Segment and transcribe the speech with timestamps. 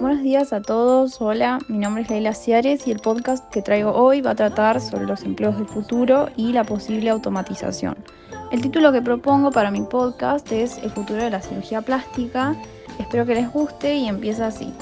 [0.00, 3.92] Buenos días a todos, hola, mi nombre es Leila Ciares y el podcast que traigo
[3.92, 7.98] hoy va a tratar sobre los empleos del futuro y la posible automatización.
[8.50, 12.56] El título que propongo para mi podcast es El futuro de la cirugía plástica.
[12.98, 14.72] Espero que les guste y empieza así.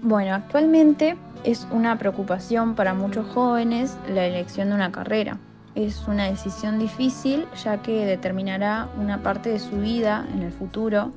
[0.00, 5.38] Bueno, actualmente es una preocupación para muchos jóvenes la elección de una carrera.
[5.74, 11.12] Es una decisión difícil ya que determinará una parte de su vida en el futuro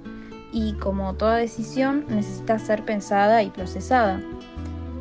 [0.52, 4.20] y como toda decisión necesita ser pensada y procesada.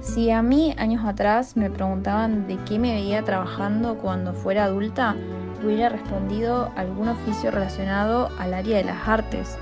[0.01, 5.17] Si a mí años atrás me preguntaban de qué me veía trabajando cuando fuera adulta,
[5.65, 9.59] hubiera respondido algún oficio relacionado al área de las artes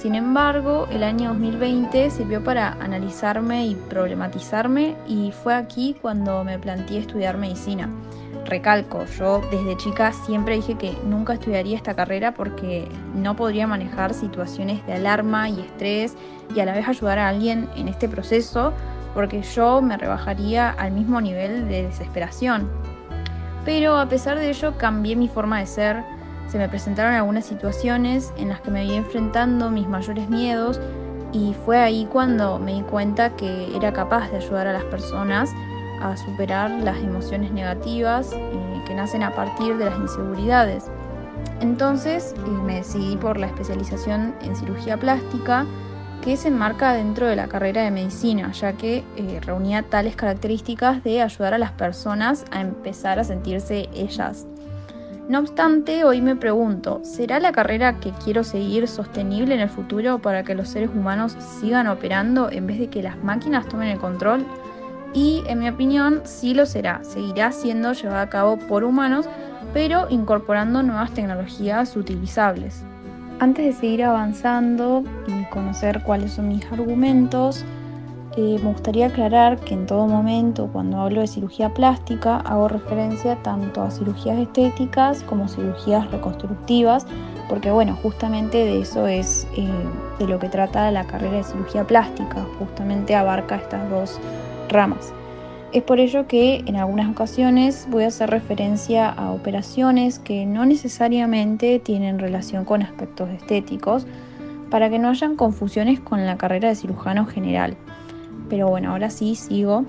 [0.00, 6.58] sin embargo, el año 2020 sirvió para analizarme y problematizarme y fue aquí cuando me
[6.58, 7.90] planteé estudiar medicina.
[8.46, 14.14] Recalco, yo desde chica siempre dije que nunca estudiaría esta carrera porque no podría manejar
[14.14, 16.16] situaciones de alarma y estrés
[16.54, 18.72] y a la vez ayudar a alguien en este proceso
[19.12, 22.70] porque yo me rebajaría al mismo nivel de desesperación.
[23.66, 26.02] Pero a pesar de ello cambié mi forma de ser,
[26.50, 30.80] se me presentaron algunas situaciones en las que me vi enfrentando mis mayores miedos
[31.32, 35.50] y fue ahí cuando me di cuenta que era capaz de ayudar a las personas
[36.02, 40.90] a superar las emociones negativas eh, que nacen a partir de las inseguridades.
[41.60, 45.66] Entonces eh, me decidí por la especialización en cirugía plástica
[46.20, 51.04] que se enmarca dentro de la carrera de medicina, ya que eh, reunía tales características
[51.04, 54.46] de ayudar a las personas a empezar a sentirse ellas
[55.30, 60.18] no obstante, hoy me pregunto, ¿será la carrera que quiero seguir sostenible en el futuro
[60.18, 63.98] para que los seres humanos sigan operando en vez de que las máquinas tomen el
[64.00, 64.44] control?
[65.14, 69.28] Y en mi opinión, sí lo será, seguirá siendo llevada a cabo por humanos,
[69.72, 72.82] pero incorporando nuevas tecnologías utilizables.
[73.38, 77.64] Antes de seguir avanzando y conocer cuáles son mis argumentos,
[78.36, 83.36] eh, me gustaría aclarar que en todo momento cuando hablo de cirugía plástica hago referencia
[83.42, 87.06] tanto a cirugías estéticas como cirugías reconstructivas,
[87.48, 89.68] porque bueno, justamente de eso es eh,
[90.20, 94.20] de lo que trata la carrera de cirugía plástica, justamente abarca estas dos
[94.68, 95.12] ramas.
[95.72, 100.66] Es por ello que en algunas ocasiones voy a hacer referencia a operaciones que no
[100.66, 104.06] necesariamente tienen relación con aspectos estéticos,
[104.70, 107.76] para que no hayan confusiones con la carrera de cirujano general.
[108.50, 109.86] Pero bueno, ahora sí sigo.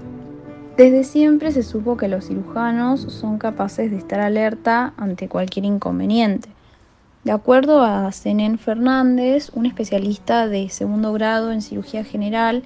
[0.77, 6.47] Desde siempre se supo que los cirujanos son capaces de estar alerta ante cualquier inconveniente.
[7.25, 12.63] De acuerdo a Zenén Fernández, un especialista de segundo grado en cirugía general,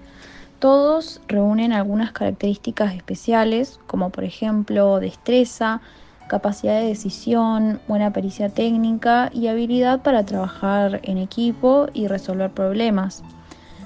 [0.59, 5.81] todos reúnen algunas características especiales, como por ejemplo destreza,
[6.27, 13.23] capacidad de decisión, buena pericia técnica y habilidad para trabajar en equipo y resolver problemas.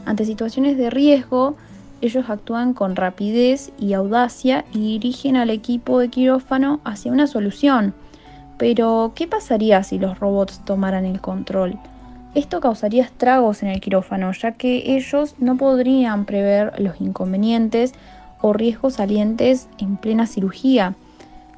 [0.06, 1.56] Ante situaciones de riesgo,
[2.01, 7.93] ellos actúan con rapidez y audacia y dirigen al equipo de quirófano hacia una solución.
[8.57, 11.79] Pero, ¿qué pasaría si los robots tomaran el control?
[12.35, 17.93] Esto causaría estragos en el quirófano, ya que ellos no podrían prever los inconvenientes
[18.41, 20.95] o riesgos salientes en plena cirugía.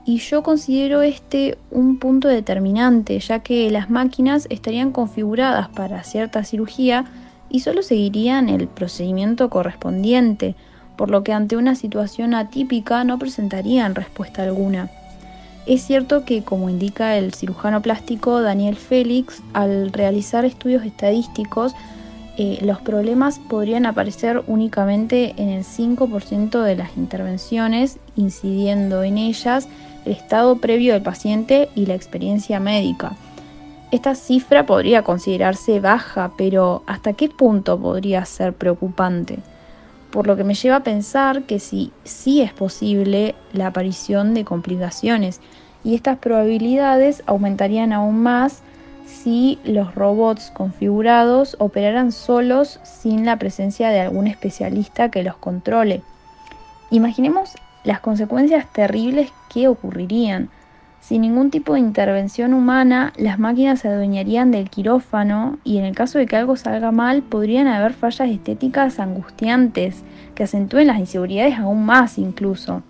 [0.05, 6.43] Y yo considero este un punto determinante, ya que las máquinas estarían configuradas para cierta
[6.43, 7.05] cirugía
[7.51, 10.55] y solo seguirían el procedimiento correspondiente,
[10.95, 14.89] por lo que ante una situación atípica no presentarían respuesta alguna.
[15.65, 21.73] Es cierto que, como indica el cirujano plástico Daniel Félix, al realizar estudios estadísticos,
[22.37, 29.67] eh, los problemas podrían aparecer únicamente en el 5% de las intervenciones, incidiendo en ellas
[30.05, 33.15] el estado previo del paciente y la experiencia médica.
[33.91, 39.39] Esta cifra podría considerarse baja, pero ¿hasta qué punto podría ser preocupante?
[40.11, 44.45] Por lo que me lleva a pensar que sí, sí es posible la aparición de
[44.45, 45.41] complicaciones
[45.83, 48.61] y estas probabilidades aumentarían aún más
[49.05, 56.01] si los robots configurados operaran solos sin la presencia de algún especialista que los controle.
[56.91, 60.49] Imaginemos las consecuencias terribles que ocurrirían
[61.01, 65.95] sin ningún tipo de intervención humana, las máquinas se adueñarían del quirófano y en el
[65.95, 70.03] caso de que algo salga mal, podrían haber fallas estéticas angustiantes
[70.35, 72.83] que acentúen las inseguridades aún más incluso.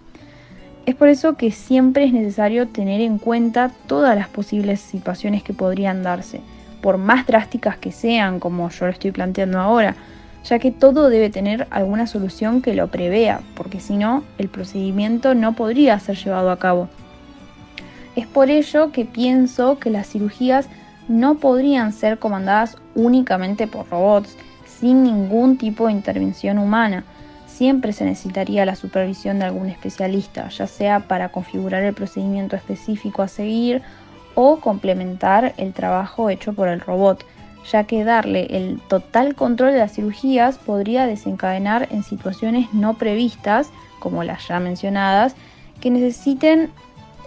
[0.86, 5.54] Es por eso que siempre es necesario tener en cuenta todas las posibles situaciones que
[5.54, 6.42] podrían darse,
[6.82, 9.96] por más drásticas que sean, como yo lo estoy planteando ahora,
[10.44, 15.34] ya que todo debe tener alguna solución que lo prevea, porque si no, el procedimiento
[15.34, 16.90] no podría ser llevado a cabo.
[18.16, 20.68] Es por ello que pienso que las cirugías
[21.08, 27.04] no podrían ser comandadas únicamente por robots, sin ningún tipo de intervención humana.
[27.48, 33.22] Siempre se necesitaría la supervisión de algún especialista, ya sea para configurar el procedimiento específico
[33.22, 33.82] a seguir
[34.36, 37.26] o complementar el trabajo hecho por el robot,
[37.72, 43.70] ya que darle el total control de las cirugías podría desencadenar en situaciones no previstas,
[44.00, 45.36] como las ya mencionadas,
[45.80, 46.72] que necesiten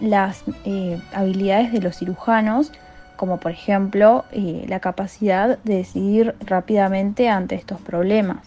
[0.01, 2.73] las eh, habilidades de los cirujanos
[3.17, 8.39] como por ejemplo eh, la capacidad de decidir rápidamente ante estos problemas.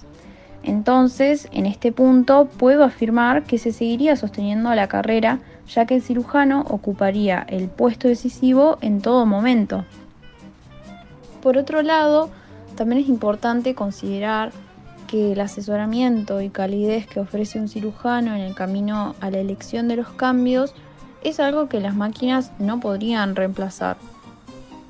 [0.63, 6.01] Entonces, en este punto puedo afirmar que se seguiría sosteniendo la carrera ya que el
[6.01, 9.85] cirujano ocuparía el puesto decisivo en todo momento.
[11.41, 12.29] Por otro lado,
[12.75, 14.51] también es importante considerar
[15.07, 19.87] que el asesoramiento y calidez que ofrece un cirujano en el camino a la elección
[19.87, 20.73] de los cambios
[21.23, 23.97] es algo que las máquinas no podrían reemplazar.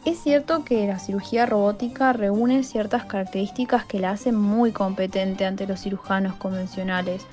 [0.05, 5.67] Es cierto que la cirugía robótica reúne ciertas características que la hacen muy competente ante
[5.67, 7.25] los cirujanos convencionales,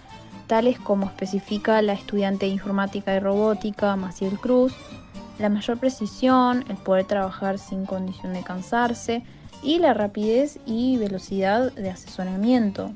[0.46, 4.75] tales como especifica la estudiante de informática y robótica Maciel Cruz,
[5.38, 9.23] la mayor precisión, el poder trabajar sin condición de cansarse
[9.62, 12.91] y la rapidez y velocidad de asesoramiento.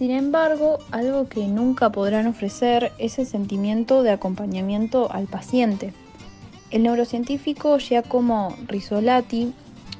[0.00, 5.92] Sin embargo, algo que nunca podrán ofrecer es el sentimiento de acompañamiento al paciente.
[6.70, 9.52] El neurocientífico Giacomo Risolati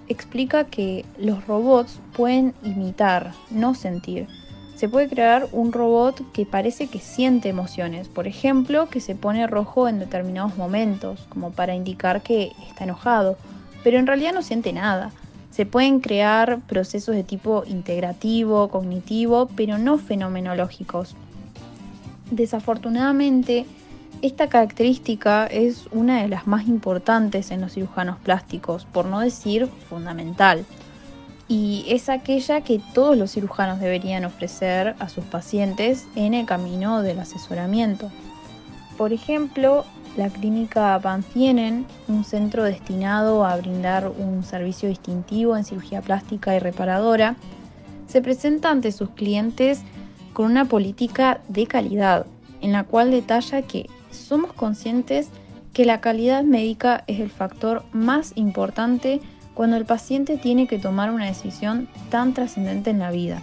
[0.08, 4.26] explica que los robots pueden imitar, no sentir.
[4.74, 9.46] Se puede crear un robot que parece que siente emociones, por ejemplo, que se pone
[9.46, 13.36] rojo en determinados momentos, como para indicar que está enojado,
[13.84, 15.10] pero en realidad no siente nada.
[15.50, 21.16] Se pueden crear procesos de tipo integrativo, cognitivo, pero no fenomenológicos.
[22.30, 23.66] Desafortunadamente,
[24.22, 29.66] esta característica es una de las más importantes en los cirujanos plásticos, por no decir
[29.88, 30.64] fundamental,
[31.48, 37.02] y es aquella que todos los cirujanos deberían ofrecer a sus pacientes en el camino
[37.02, 38.08] del asesoramiento.
[38.96, 39.84] Por ejemplo,
[40.16, 46.58] la clínica Pancienen, un centro destinado a brindar un servicio distintivo en cirugía plástica y
[46.58, 47.36] reparadora,
[48.06, 49.82] se presenta ante sus clientes
[50.32, 52.26] con una política de calidad,
[52.60, 55.28] en la cual detalla que somos conscientes
[55.72, 59.20] que la calidad médica es el factor más importante
[59.54, 63.42] cuando el paciente tiene que tomar una decisión tan trascendente en la vida.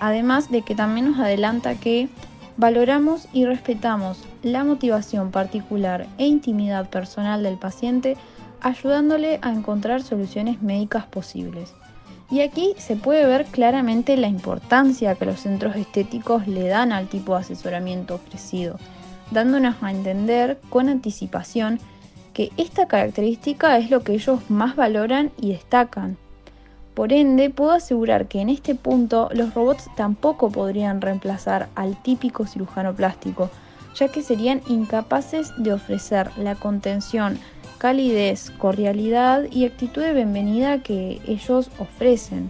[0.00, 2.08] Además de que también nos adelanta que
[2.56, 8.16] valoramos y respetamos la motivación particular e intimidad personal del paciente
[8.60, 11.74] ayudándole a encontrar soluciones médicas posibles.
[12.30, 17.08] Y aquí se puede ver claramente la importancia que los centros estéticos le dan al
[17.08, 18.78] tipo de asesoramiento ofrecido
[19.32, 21.80] dándonos a entender con anticipación
[22.32, 26.16] que esta característica es lo que ellos más valoran y destacan.
[26.94, 32.46] Por ende, puedo asegurar que en este punto los robots tampoco podrían reemplazar al típico
[32.46, 33.50] cirujano plástico,
[33.94, 37.38] ya que serían incapaces de ofrecer la contención,
[37.78, 42.48] calidez, cordialidad y actitud de bienvenida que ellos ofrecen.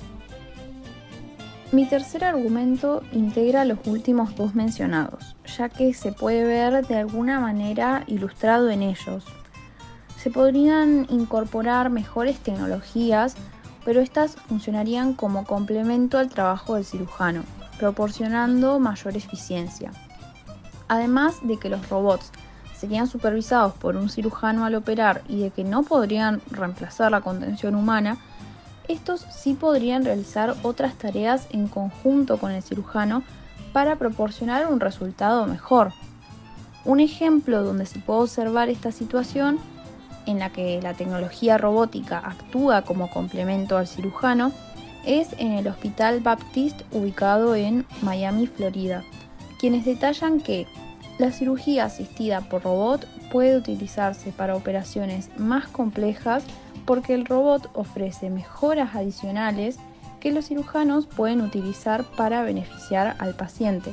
[1.70, 7.40] Mi tercer argumento integra los últimos dos mencionados, ya que se puede ver de alguna
[7.40, 9.24] manera ilustrado en ellos.
[10.18, 13.36] Se podrían incorporar mejores tecnologías,
[13.84, 17.42] pero estas funcionarían como complemento al trabajo del cirujano,
[17.78, 19.92] proporcionando mayor eficiencia.
[20.88, 22.30] Además de que los robots
[22.76, 27.74] serían supervisados por un cirujano al operar y de que no podrían reemplazar la contención
[27.74, 28.18] humana,
[28.88, 33.22] estos sí podrían realizar otras tareas en conjunto con el cirujano
[33.72, 35.92] para proporcionar un resultado mejor.
[36.84, 39.58] Un ejemplo donde se puede observar esta situación
[40.26, 44.52] en la que la tecnología robótica actúa como complemento al cirujano
[45.04, 49.02] es en el Hospital Baptist ubicado en Miami, Florida,
[49.58, 50.66] quienes detallan que
[51.18, 56.44] la cirugía asistida por robot puede utilizarse para operaciones más complejas
[56.84, 59.78] porque el robot ofrece mejoras adicionales
[60.20, 63.92] que los cirujanos pueden utilizar para beneficiar al paciente.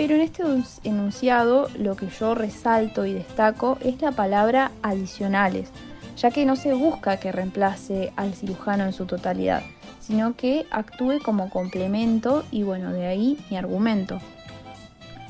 [0.00, 0.42] Pero en este
[0.82, 5.68] enunciado lo que yo resalto y destaco es la palabra adicionales,
[6.16, 9.62] ya que no se busca que reemplace al cirujano en su totalidad,
[10.00, 14.18] sino que actúe como complemento y bueno, de ahí mi argumento.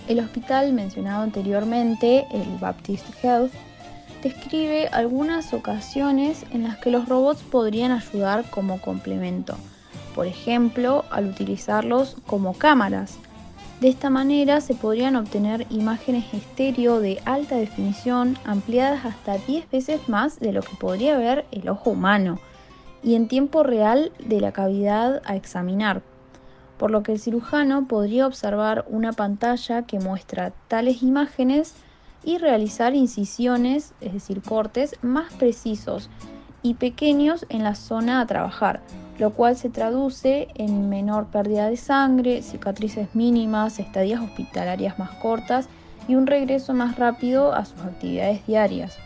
[0.06, 3.50] El hospital mencionado anteriormente, el Baptist Health,
[4.22, 9.56] describe algunas ocasiones en las que los robots podrían ayudar como complemento.
[10.14, 13.18] por ejemplo al utilizarlos como cámaras.
[13.80, 20.06] De esta manera se podrían obtener imágenes estéreo de alta definición ampliadas hasta 10 veces
[20.06, 22.38] más de lo que podría ver el ojo humano
[23.02, 26.02] y en tiempo real de la cavidad a examinar,
[26.76, 31.74] por lo que el cirujano podría observar una pantalla que muestra tales imágenes
[32.22, 36.10] y realizar incisiones, es decir, cortes más precisos
[36.62, 38.82] y pequeños en la zona a trabajar,
[39.20, 45.68] lo cual se traduce en menor pérdida de sangre, cicatrices mínimas, estadías hospitalarias más cortas
[46.08, 48.96] y un regreso más rápido a sus actividades diarias.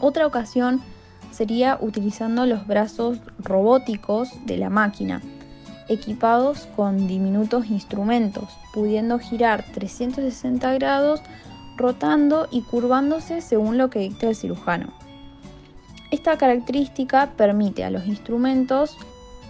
[0.00, 0.82] Otra ocasión
[1.30, 5.22] sería utilizando los brazos robóticos de la máquina,
[5.88, 11.22] equipados con diminutos instrumentos, pudiendo girar 360 grados,
[11.78, 14.92] rotando y curvándose según lo que dicta el cirujano.
[16.10, 18.96] Esta característica permite a los instrumentos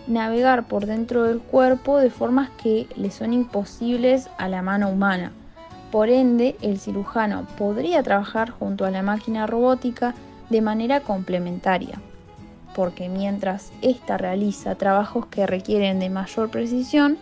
[0.08, 5.32] navegar por dentro del cuerpo de formas que le son imposibles a la mano humana.
[5.92, 10.14] Por ende, el cirujano podría trabajar junto a la máquina robótica
[10.50, 12.00] de manera complementaria,
[12.74, 17.18] porque mientras ésta realiza trabajos que requieren de mayor precisión,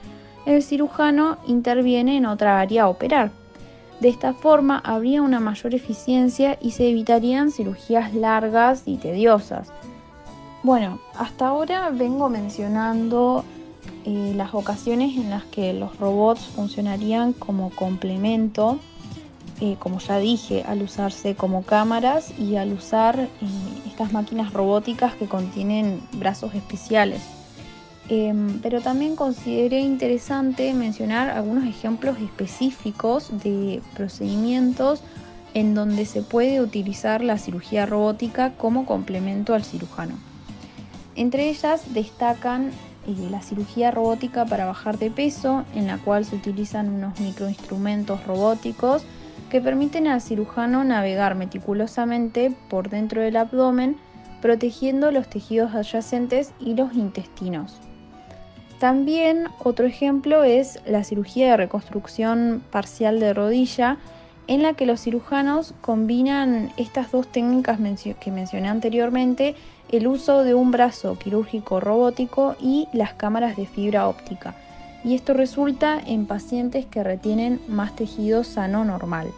[0.47, 3.31] el cirujano interviene en otra área a operar.
[4.01, 9.69] De esta forma habría una mayor eficiencia y se evitarían cirugías largas y tediosas.
[10.63, 13.45] Bueno, hasta ahora vengo mencionando
[14.05, 18.79] eh, las ocasiones en las que los robots funcionarían como complemento,
[19.61, 23.29] eh, como ya dije, al usarse como cámaras y al usar eh,
[23.87, 27.36] estas máquinas robóticas que contienen brazos especiales.
[28.09, 35.03] Em, pero también consideré interesante mencionar algunos ejemplos específicos de procedimientos
[35.55, 40.15] en donde se puede utilizar la cirugía robótica como complemento al cirujano.
[41.17, 42.69] Entre ellas destacan
[43.09, 48.25] eh, la cirugía robótica para bajar de peso, en la cual se utilizan unos microinstrumentos
[48.25, 49.03] robóticos
[49.51, 53.97] que permiten al cirujano navegar meticulosamente por dentro del abdomen,
[54.43, 57.81] protegiendo los tejidos adyacentes y los intestinos.
[58.79, 63.97] También otro ejemplo es la cirugía de reconstrucción parcial de rodilla,
[64.49, 67.79] en la que los cirujanos combinan estas dos técnicas
[68.21, 69.57] que mencioné anteriormente,
[69.91, 74.55] el uso de un brazo quirúrgico robótico y las cámaras de fibra óptica.
[75.05, 79.29] Y esto resulta en pacientes que retienen más tejido sano normal.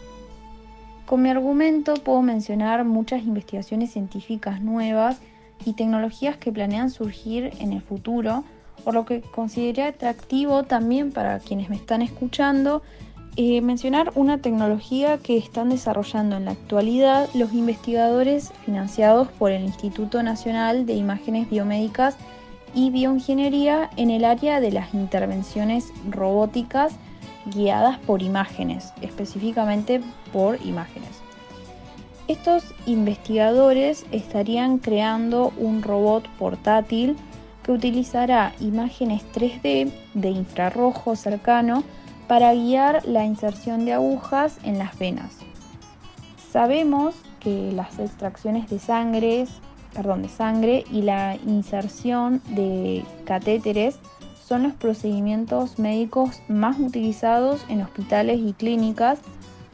[1.06, 5.20] Con mi argumento puedo mencionar muchas investigaciones científicas nuevas
[5.64, 8.44] y tecnologías que planean surgir en el futuro,
[8.84, 12.82] por lo que consideré atractivo también para quienes me están escuchando
[13.40, 19.62] eh, mencionar una tecnología que están desarrollando en la actualidad los investigadores financiados por el
[19.62, 22.16] Instituto Nacional de Imágenes Biomédicas
[22.74, 26.94] y Bioingeniería en el área de las intervenciones robóticas
[27.46, 30.00] guiadas por imágenes, específicamente
[30.32, 31.22] por imágenes.
[32.26, 37.16] Estos investigadores estarían creando un robot portátil
[37.72, 41.84] utilizará imágenes 3D de infrarrojo cercano
[42.26, 45.38] para guiar la inserción de agujas en las venas.
[46.50, 49.46] Sabemos que las extracciones de sangre,
[49.94, 53.98] perdón, de sangre y la inserción de catéteres
[54.44, 59.18] son los procedimientos médicos más utilizados en hospitales y clínicas,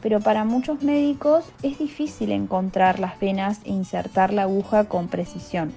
[0.01, 5.73] pero para muchos médicos es difícil encontrar las venas e insertar la aguja con precisión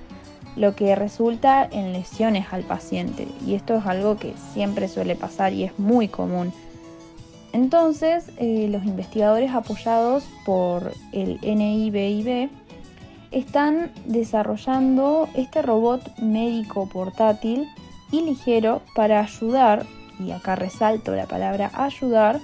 [0.59, 3.29] lo que resulta en lesiones al paciente.
[3.47, 6.53] Y esto es algo que siempre suele pasar y es muy común.
[7.53, 12.51] Entonces, eh, los investigadores apoyados por el NIBIB
[13.31, 17.69] están desarrollando este robot médico portátil
[18.11, 19.87] y ligero para ayudar,
[20.19, 22.41] y acá resalto la palabra ayudar,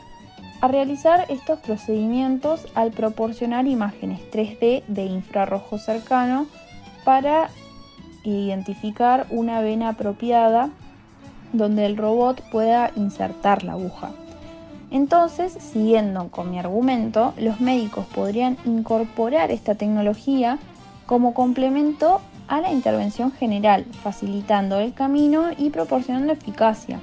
[0.61, 6.47] a realizar estos procedimientos al proporcionar imágenes 3D de infrarrojo cercano
[7.05, 7.51] para
[8.31, 10.71] identificar una vena apropiada
[11.53, 14.11] donde el robot pueda insertar la aguja.
[14.91, 20.59] Entonces, siguiendo con mi argumento, los médicos podrían incorporar esta tecnología
[21.07, 27.01] como complemento a la intervención general, facilitando el camino y proporcionando eficacia.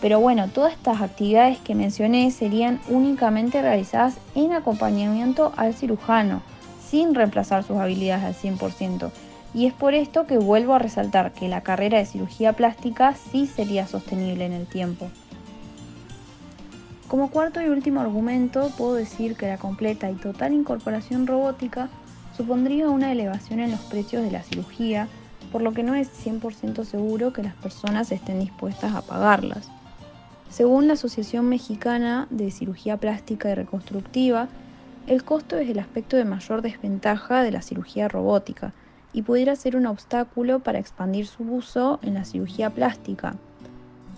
[0.00, 6.42] Pero bueno, todas estas actividades que mencioné serían únicamente realizadas en acompañamiento al cirujano,
[6.84, 9.10] sin reemplazar sus habilidades al 100%.
[9.54, 13.46] Y es por esto que vuelvo a resaltar que la carrera de cirugía plástica sí
[13.46, 15.10] sería sostenible en el tiempo.
[17.08, 21.90] Como cuarto y último argumento, puedo decir que la completa y total incorporación robótica
[22.34, 25.08] supondría una elevación en los precios de la cirugía,
[25.50, 29.68] por lo que no es 100% seguro que las personas estén dispuestas a pagarlas.
[30.48, 34.48] Según la Asociación Mexicana de Cirugía Plástica y Reconstructiva,
[35.06, 38.72] el costo es el aspecto de mayor desventaja de la cirugía robótica
[39.12, 43.34] y pudiera ser un obstáculo para expandir su uso en la cirugía plástica.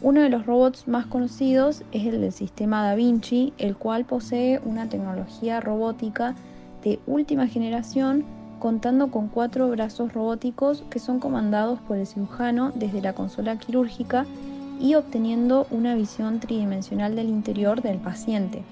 [0.00, 4.60] Uno de los robots más conocidos es el del sistema Da Vinci, el cual posee
[4.64, 6.34] una tecnología robótica
[6.82, 8.24] de última generación
[8.58, 14.26] contando con cuatro brazos robóticos que son comandados por el cirujano desde la consola quirúrgica
[14.80, 18.62] y obteniendo una visión tridimensional del interior del paciente.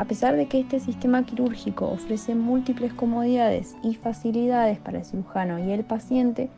[0.00, 5.58] A pesar de que este sistema quirúrgico ofrece múltiples comodidades y facilidades para el cirujano
[5.58, 6.48] y el paciente,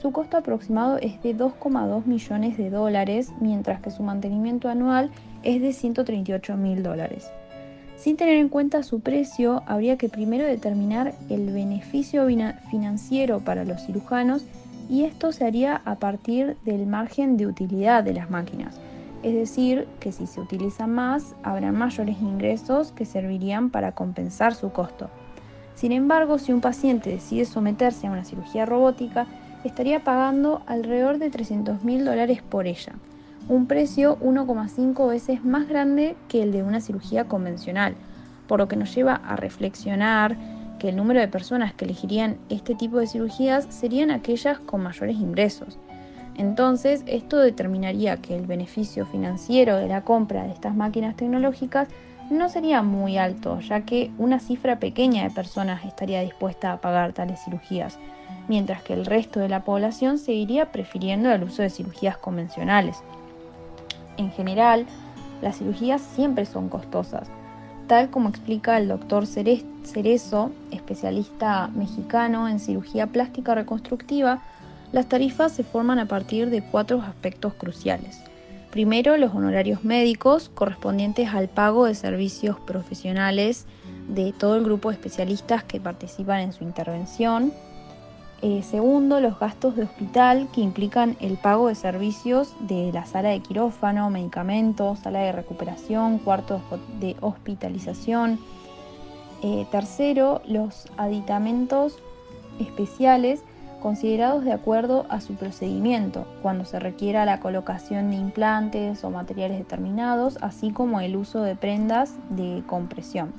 [0.00, 5.10] su costo aproximado es de 2,2 millones de dólares, mientras que su mantenimiento anual
[5.42, 7.28] es de 138 mil dólares.
[7.96, 12.24] Sin tener en cuenta su precio, habría que primero determinar el beneficio
[12.70, 14.46] financiero para los cirujanos
[14.88, 18.80] y esto se haría a partir del margen de utilidad de las máquinas.
[19.22, 24.72] Es decir, que si se utiliza más, habrá mayores ingresos que servirían para compensar su
[24.72, 25.10] costo.
[25.74, 29.26] Sin embargo, si un paciente decide someterse a una cirugía robótica,
[29.64, 32.94] estaría pagando alrededor de 300 mil dólares por ella,
[33.48, 37.94] un precio 1,5 veces más grande que el de una cirugía convencional,
[38.48, 40.36] por lo que nos lleva a reflexionar
[40.78, 45.16] que el número de personas que elegirían este tipo de cirugías serían aquellas con mayores
[45.16, 45.78] ingresos.
[46.36, 51.88] Entonces, esto determinaría que el beneficio financiero de la compra de estas máquinas tecnológicas
[52.30, 57.12] no sería muy alto, ya que una cifra pequeña de personas estaría dispuesta a pagar
[57.12, 57.98] tales cirugías,
[58.48, 63.02] mientras que el resto de la población seguiría prefiriendo el uso de cirugías convencionales.
[64.16, 64.86] En general,
[65.42, 67.28] las cirugías siempre son costosas,
[67.86, 74.42] tal como explica el doctor Cerezo, especialista mexicano en cirugía plástica reconstructiva,
[74.92, 78.20] las tarifas se forman a partir de cuatro aspectos cruciales.
[78.70, 83.66] Primero, los honorarios médicos correspondientes al pago de servicios profesionales
[84.08, 87.52] de todo el grupo de especialistas que participan en su intervención.
[88.40, 93.28] Eh, segundo, los gastos de hospital que implican el pago de servicios de la sala
[93.28, 96.60] de quirófano, medicamentos, sala de recuperación, cuartos
[96.98, 98.40] de hospitalización.
[99.42, 101.98] Eh, tercero, los aditamentos
[102.58, 103.44] especiales
[103.82, 109.58] considerados de acuerdo a su procedimiento, cuando se requiera la colocación de implantes o materiales
[109.58, 113.32] determinados, así como el uso de prendas de compresión.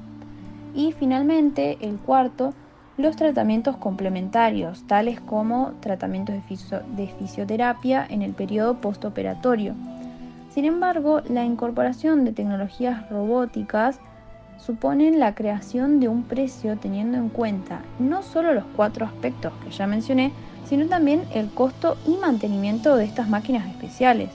[0.75, 2.53] Y finalmente, el cuarto,
[2.97, 9.75] los tratamientos complementarios, tales como tratamientos de, fisioterapia en el periodo postoperatorio.
[10.49, 13.99] Sin embargo, la incorporación de tecnologías robóticas
[14.57, 19.71] suponen la creación de un precio teniendo en cuenta no solo los cuatro aspectos que
[19.71, 20.31] ya mencioné,
[20.65, 24.29] sino también el costo y mantenimiento de estas máquinas especiales.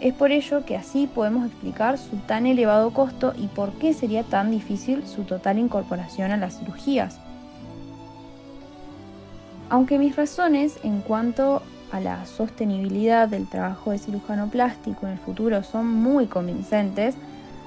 [0.00, 4.22] Es por ello que así podemos explicar su tan elevado costo y por qué sería
[4.24, 7.18] tan difícil su total incorporación a las cirugías.
[9.68, 15.18] Aunque mis razones en cuanto a la sostenibilidad del trabajo de cirujano plástico en el
[15.18, 17.14] futuro son muy convincentes,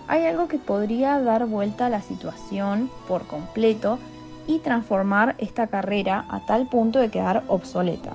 [0.07, 3.99] hay algo que podría dar vuelta a la situación por completo
[4.47, 8.13] y transformar esta carrera a tal punto de quedar obsoleta.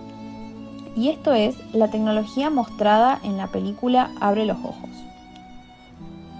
[0.95, 4.91] Y esto es la tecnología mostrada en la película Abre los Ojos.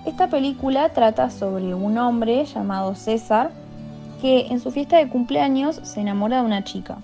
[0.05, 3.51] Esta película trata sobre un hombre llamado César
[4.21, 6.99] que en su fiesta de cumpleaños se enamora de una chica.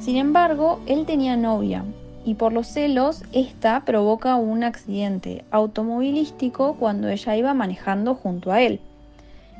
[0.00, 1.84] Sin embargo, él tenía novia
[2.26, 8.60] y por los celos, esta provoca un accidente automovilístico cuando ella iba manejando junto a
[8.60, 8.80] él.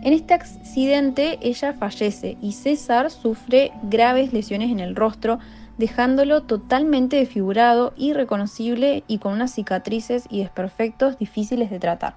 [0.03, 5.39] En este accidente ella fallece y César sufre graves lesiones en el rostro,
[5.79, 12.15] dejándolo totalmente desfigurado, irreconocible y con unas cicatrices y desperfectos difíciles de tratar.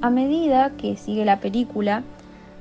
[0.00, 2.02] A medida que sigue la película,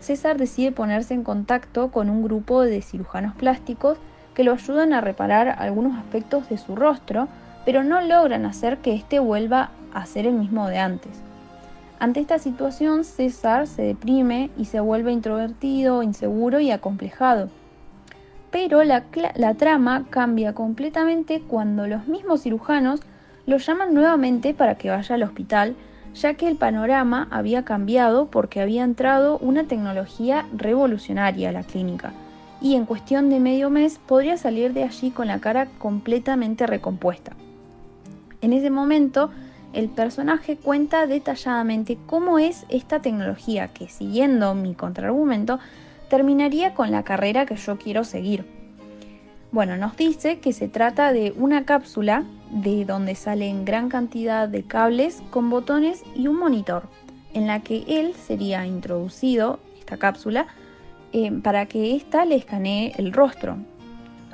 [0.01, 3.97] César decide ponerse en contacto con un grupo de cirujanos plásticos
[4.41, 7.27] que lo ayudan a reparar algunos aspectos de su rostro,
[7.63, 11.11] pero no logran hacer que éste vuelva a ser el mismo de antes.
[11.99, 17.49] Ante esta situación, César se deprime y se vuelve introvertido, inseguro y acomplejado.
[18.49, 19.03] Pero la,
[19.35, 23.01] la, trama cambia completamente cuando los mismos cirujanos
[23.45, 25.75] lo llaman nuevamente para que vaya al hospital,
[26.15, 32.11] ya que el panorama había cambiado porque había entrado una tecnología revolucionaria a la clínica,
[32.61, 37.35] y en cuestión de medio mes podría salir de allí con la cara completamente recompuesta.
[38.41, 39.31] En ese momento,
[39.73, 45.59] el personaje cuenta detalladamente cómo es esta tecnología que, siguiendo mi contraargumento,
[46.09, 48.45] terminaría con la carrera que yo quiero seguir.
[49.51, 54.63] Bueno, nos dice que se trata de una cápsula de donde salen gran cantidad de
[54.63, 56.83] cables con botones y un monitor,
[57.33, 60.47] en la que él sería introducido, esta cápsula,
[61.13, 63.57] eh, para que ésta le escanee el rostro.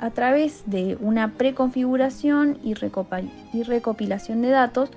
[0.00, 4.90] A través de una preconfiguración y recopilación de datos,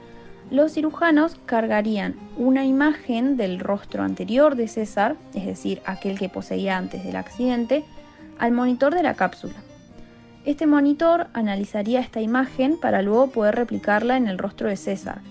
[0.52, 6.78] los cirujanos cargarían una imagen del rostro anterior de César, es decir, aquel que poseía
[6.78, 7.84] antes del accidente,
[8.38, 9.56] al monitor de la cápsula.
[10.44, 15.22] Este monitor analizaría esta imagen para luego poder replicarla en el rostro de César,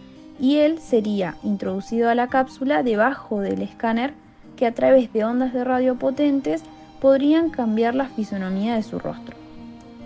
[0.40, 4.14] y él sería introducido a la cápsula debajo del escáner
[4.60, 6.62] que a través de ondas de radio potentes
[7.00, 9.34] podrían cambiar la fisonomía de su rostro.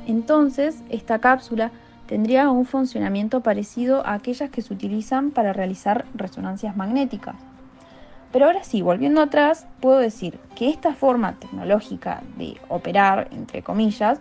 [0.07, 1.73] Entonces, esta cápsula
[2.07, 7.35] tendría un funcionamiento parecido a aquellas que se utilizan para realizar resonancias magnéticas.
[8.31, 14.21] Pero ahora sí, volviendo atrás, puedo decir que esta forma tecnológica de operar, entre comillas,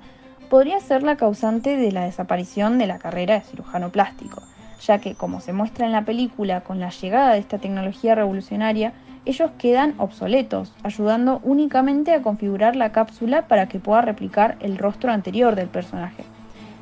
[0.50, 4.42] podría ser la causante de la desaparición de la carrera de cirujano plástico,
[4.82, 8.94] ya que, como se muestra en la película, con la llegada de esta tecnología revolucionaria,
[9.26, 15.12] ellos quedan obsoletos, ayudando únicamente a configurar la cápsula para que pueda replicar el rostro
[15.12, 16.24] anterior del personaje.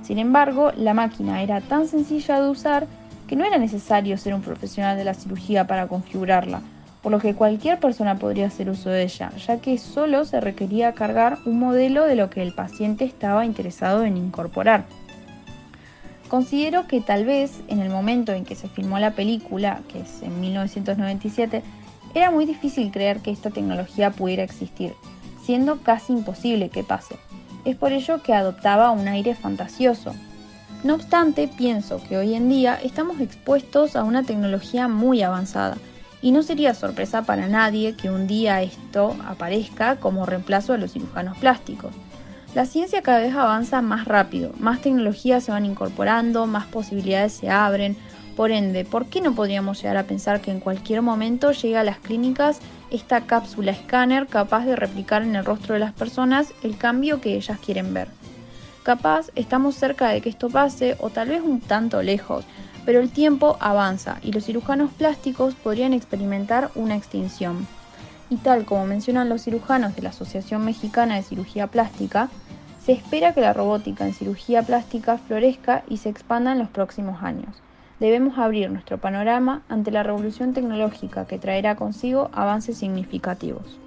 [0.02, 2.88] Sin embargo, la máquina era tan sencilla de usar
[3.28, 6.62] que no era necesario ser un profesional de la cirugía para configurarla,
[7.02, 10.94] por lo que cualquier persona podría hacer uso de ella, ya que solo se requería
[10.94, 14.86] cargar un modelo de lo que el paciente estaba interesado en incorporar.
[16.28, 20.22] Considero que tal vez en el momento en que se filmó la película, que es
[20.22, 21.62] en 1997,
[22.14, 24.94] era muy difícil creer que esta tecnología pudiera existir,
[25.44, 27.16] siendo casi imposible que pase.
[27.66, 30.14] Es por ello que adoptaba un aire fantasioso.
[30.84, 35.78] No obstante, pienso que hoy en día estamos expuestos a una tecnología muy avanzada,
[36.22, 40.94] y no sería sorpresa para nadie que un día esto aparezca como reemplazo a los
[40.94, 41.94] cirujanos plásticos.
[42.54, 47.50] La ciencia cada vez avanza más rápido, más tecnologías se van incorporando, más posibilidades se
[47.50, 47.96] abren.
[48.36, 51.84] Por ende, ¿por qué no podríamos llegar a pensar que en cualquier momento llega a
[51.84, 56.78] las clínicas esta cápsula escáner capaz de replicar en el rostro de las personas el
[56.78, 58.08] cambio que ellas quieren ver?
[58.84, 62.46] Capaz estamos cerca de que esto pase o tal vez un tanto lejos,
[62.86, 67.68] pero el tiempo avanza y los cirujanos plásticos podrían experimentar una extinción.
[68.30, 72.30] Y tal como mencionan los cirujanos de la Asociación Mexicana de Cirugía Plástica,
[72.84, 77.22] se espera que la robótica en cirugía plástica florezca y se expanda en los próximos
[77.22, 77.56] años.
[78.02, 83.78] Debemos abrir nuestro panorama ante la revolución tecnológica que traerá consigo avances significativos.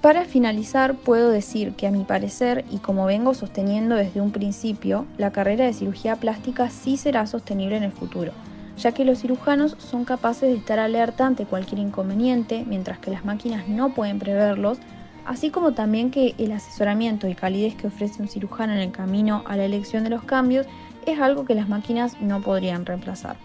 [0.00, 5.04] Para finalizar, puedo decir que a mi parecer, y como vengo sosteniendo desde un principio,
[5.18, 8.30] la carrera de cirugía plástica sí será sostenible en el futuro,
[8.78, 13.24] ya que los cirujanos son capaces de estar alerta ante cualquier inconveniente, mientras que las
[13.24, 14.78] máquinas no pueden preverlos,
[15.26, 19.42] así como también que el asesoramiento y calidez que ofrece un cirujano en el camino
[19.46, 20.66] a la elección de los cambios
[21.04, 23.36] es algo que las máquinas no podrían reemplazar.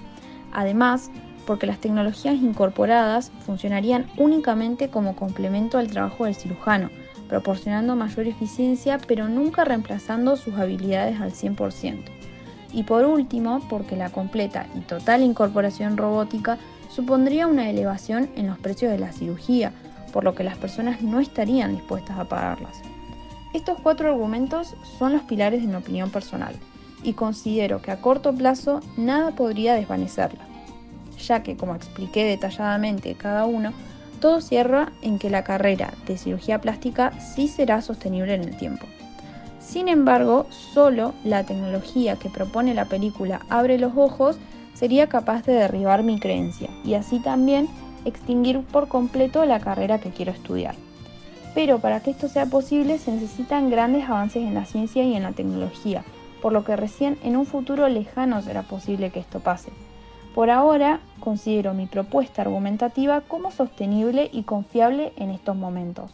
[0.51, 1.11] Además,
[1.45, 6.89] porque las tecnologías incorporadas funcionarían únicamente como complemento al trabajo del cirujano,
[7.27, 12.03] proporcionando mayor eficiencia pero nunca reemplazando sus habilidades al 100%.
[12.73, 16.57] Y por último, porque la completa y total incorporación robótica
[16.89, 19.73] supondría una elevación en los precios de la cirugía,
[20.11, 22.81] por lo que las personas no estarían dispuestas a pagarlas.
[23.53, 26.55] Estos cuatro argumentos son los pilares de mi opinión personal,
[27.03, 30.51] y considero que a corto plazo nada podría desvanecerla
[31.21, 33.73] ya que, como expliqué detalladamente cada uno,
[34.19, 38.85] todo cierra en que la carrera de cirugía plástica sí será sostenible en el tiempo.
[39.59, 44.37] Sin embargo, solo la tecnología que propone la película Abre los Ojos
[44.73, 47.67] sería capaz de derribar mi creencia y así también
[48.05, 50.75] extinguir por completo la carrera que quiero estudiar.
[51.53, 55.23] Pero para que esto sea posible se necesitan grandes avances en la ciencia y en
[55.23, 56.03] la tecnología,
[56.41, 59.71] por lo que recién en un futuro lejano será posible que esto pase.
[60.33, 66.11] Por ahora, considero mi propuesta argumentativa como sostenible y confiable en estos momentos.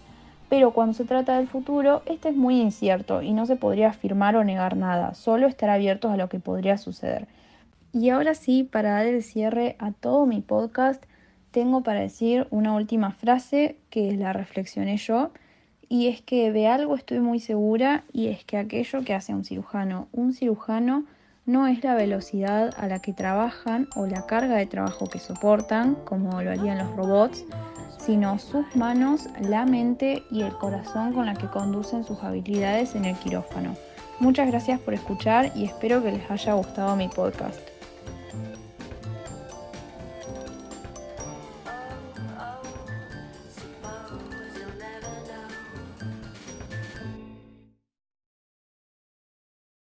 [0.49, 4.35] Pero cuando se trata del futuro, este es muy incierto y no se podría afirmar
[4.35, 7.27] o negar nada, solo estar abiertos a lo que podría suceder.
[7.93, 11.03] Y ahora sí, para dar el cierre a todo mi podcast,
[11.51, 15.31] tengo para decir una última frase que la reflexioné yo,
[15.89, 19.45] y es que de algo estoy muy segura, y es que aquello que hace un
[19.45, 21.05] cirujano, un cirujano
[21.45, 25.95] no es la velocidad a la que trabajan o la carga de trabajo que soportan,
[26.03, 27.45] como lo harían los robots,
[27.99, 33.05] sino sus manos, la mente y el corazón con la que conducen sus habilidades en
[33.05, 33.75] el quirófano.
[34.19, 37.76] Muchas gracias por escuchar y espero que les haya gustado mi podcast.